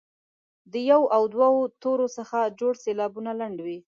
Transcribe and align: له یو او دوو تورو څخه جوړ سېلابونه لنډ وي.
له 0.71 0.79
یو 0.91 1.01
او 1.15 1.21
دوو 1.33 1.51
تورو 1.81 2.07
څخه 2.17 2.37
جوړ 2.59 2.73
سېلابونه 2.83 3.31
لنډ 3.39 3.57
وي. 3.65 3.79